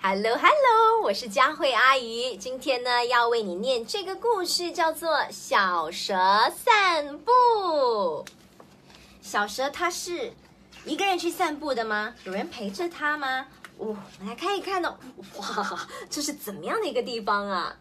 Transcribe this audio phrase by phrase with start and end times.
[0.00, 6.14] Hello Hello，我是佳慧阿姨，今天呢要为你念这个故事，叫做《小蛇
[6.56, 7.32] 散步》。
[9.20, 10.32] 小蛇它是
[10.84, 12.14] 一个人去散步的吗？
[12.24, 13.48] 有人陪着它吗？
[13.78, 14.96] 哦，我们来看一看哦。
[15.36, 17.76] 哇，这是怎么样的一个地方啊？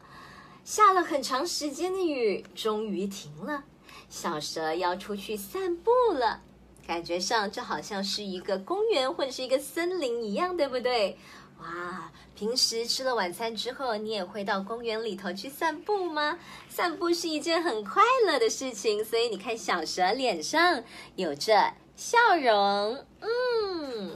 [0.66, 3.64] 下了很长时间的雨，终于停了。
[4.10, 6.42] 小蛇要出去散步了，
[6.88, 11.18] 感觉上就好像是一个公园或者是一个森林一样，对不对？
[11.60, 16.38] 哇，平时吃了晚餐之后，你也会到公园里头去散步吗？
[16.70, 20.84] 散步是一件很快乐的事情，所以你看小蛇脸上
[21.16, 24.12] 有着笑容，嗯。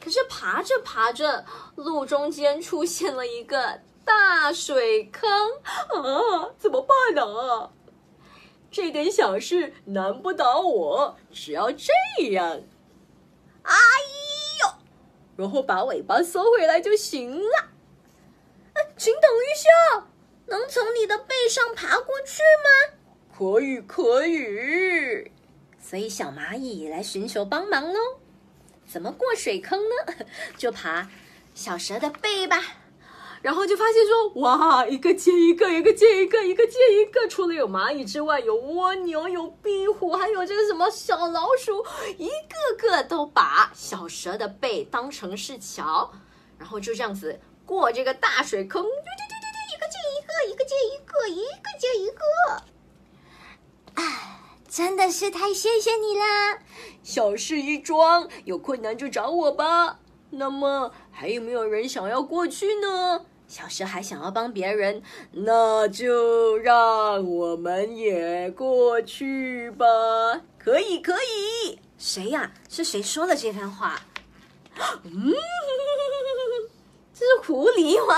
[0.00, 1.44] 可是爬着爬着，
[1.76, 6.48] 路中间出现了一个大水坑啊！
[6.58, 7.70] 怎么办呢？
[8.70, 11.92] 这点小事难不倒我，只要这
[12.30, 12.60] 样，
[13.62, 14.27] 阿姨，
[15.38, 17.58] 然后把尾巴收回来就行了。
[18.74, 20.08] 啊，请等一下，
[20.46, 22.98] 能从你的背上爬过去吗？
[23.38, 25.30] 可以，可以。
[25.80, 28.18] 所以小蚂蚁来寻求帮忙喽。
[28.84, 30.26] 怎么过水坑呢？
[30.58, 31.08] 就爬
[31.54, 32.60] 小蛇的背吧。
[33.40, 37.28] 然后就发现说，哇，一个接一个，一个接一个，一个接一个。
[37.28, 41.84] 除了有蚂蚁之外，有蜗牛，有壁虎，还有这个什么小老鼠，
[42.16, 46.10] 一个个都把小蛇的背当成是桥，
[46.58, 52.22] 然后就这样子过这个大水坑，对对对对对，一个接一个，一个接一个，一个接一个。
[53.94, 56.58] 哎，真的是太谢谢你啦！
[57.02, 60.00] 小事一桩，有困难就找我吧。
[60.30, 63.26] 那么还有没有人想要过去呢？
[63.48, 65.02] 小蛇还想要帮别人，
[65.32, 69.84] 那就让我们也过去吧。
[70.60, 71.80] 可以，可以。
[71.98, 74.00] 谁呀、是谁说的这番话？
[75.02, 75.34] 嗯，
[77.12, 78.14] 这是狐狸吗？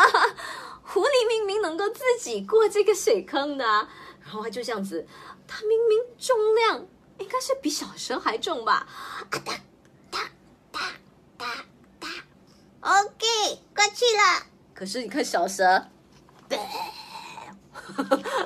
[0.83, 5.07] 狐狸明明能够自己过这个水坑的、然后它就这样子，
[5.49, 8.87] 它明明重量应该是比小蛇还重吧？
[8.91, 9.41] 啊哒
[10.11, 10.21] 哒
[11.39, 12.09] 哒
[12.83, 13.27] ，OK，
[13.75, 14.47] 过去了。
[14.75, 15.85] 可是你看小蛇，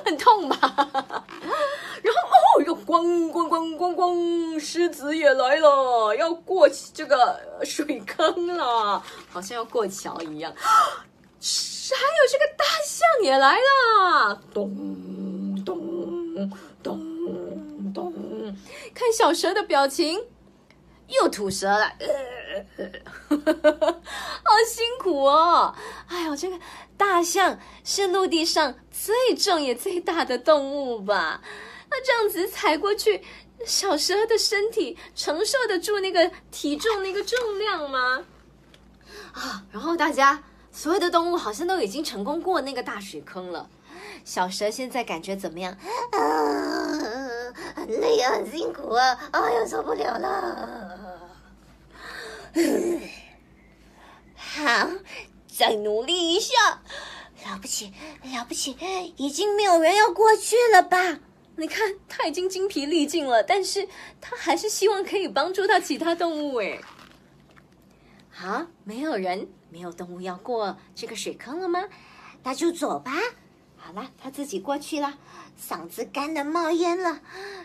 [0.05, 0.57] 很痛吧？
[2.03, 2.19] 然后
[2.57, 10.53] 哦，又咣咣咣咣咣，狮子也来了，要过这个水坑了，好像要过桥一样。
[10.55, 16.49] 还有这个大象也来了，咚咚
[16.81, 16.99] 咚
[17.93, 18.13] 咚，
[18.93, 20.21] 看小蛇的表情，
[21.07, 23.35] 又吐舌了，呃
[24.43, 25.75] 好辛苦哦！
[26.07, 26.57] 哎呦，这个
[26.97, 31.41] 大象是陆地上最重也最大的动物吧？
[31.89, 33.23] 那这样子踩过去，
[33.65, 38.25] 小蛇的身体承受得住那个体重、那个重量吗？
[39.33, 43.69] 啊，然后大家所有的动物好像都已经成功过那个大水坑了。
[44.23, 45.71] 小蛇现在感觉怎么样？
[46.11, 46.19] 啊，
[47.75, 50.84] 很累啊，很辛苦啊，哎呀，受不了了。
[54.35, 54.89] 好，
[55.47, 56.53] 再努力一下。
[57.45, 57.93] 了不起，
[58.23, 58.75] 了不起，
[59.17, 61.19] 已经没有人要过去了吧？
[61.57, 63.87] 你看，他已经精疲力尽了，但是
[64.19, 66.55] 他还是希望可以帮助到其他动物。
[66.55, 66.79] 哎，
[68.29, 71.83] 好，没有人，没有动物要过这个水坑了吗？
[72.43, 73.11] 那就走吧。
[73.77, 75.17] 好了，他自己过去了，
[75.61, 77.21] 嗓子干的冒烟了，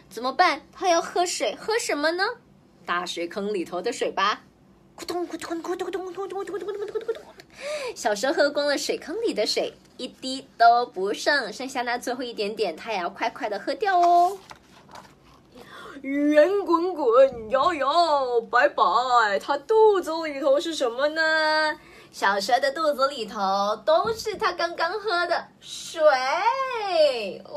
[0.08, 0.62] 怎么办？
[0.72, 2.24] 他要喝水，喝什么呢？
[2.84, 4.42] 大水坑里头的水吧。
[5.00, 7.22] 咕咚咕咚咕咚咕咚咕咚咕咚咕咚咕咚咕咚咕咚。
[7.96, 14.36] 小蛇喝光了水坑里的水，一滴都不剩，剩下那最后一点点，它也要快快的喝掉哦。
[16.02, 21.78] 圆滚滚，摇摇摆摆，它肚子里头是什么呢？
[22.12, 23.40] 小蛇的肚子里头
[23.86, 26.02] 都是它刚刚喝的水，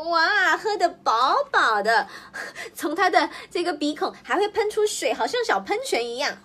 [0.09, 2.07] 哇，喝的饱饱的，
[2.73, 6.37] 从它的这个鼻孔还会喷出水，好像小喷泉一样。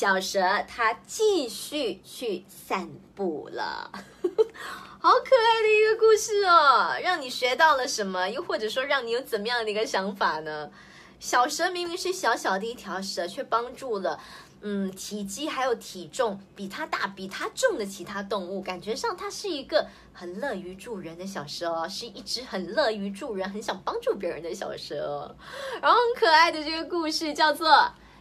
[0.00, 3.92] 小蛇它继续去散步了，
[4.98, 6.96] 好可爱的一个故事哦！
[7.02, 8.26] 让你学到了什么？
[8.30, 10.70] 又或者说让你有怎么样的一个想法呢？
[11.18, 14.18] 小蛇明明是小小的一条蛇，却帮助了。
[14.62, 25.36] 嗯，体积还有体重比它大、比它重的其他动物，感觉上它是一个很乐于助人的小蛇哦，是一只很乐于助人、很想帮助别人的小蛇哦。
[25.82, 27.68] 然后很可爱的这个故事叫做《